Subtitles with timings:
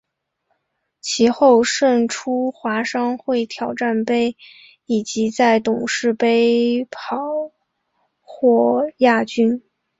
[0.99, 4.35] 其后胜出华商会挑战杯
[4.87, 7.19] 以及在董事杯跑
[8.19, 9.61] 获亚军。